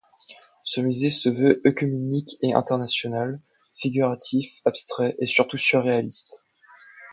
[0.63, 3.39] Ce musée se veut œcuménique et international,
[3.75, 6.41] figuratif, abstrait et surtout surréaliste.